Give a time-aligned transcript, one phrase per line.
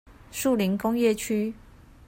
[0.31, 1.53] 樹林工業區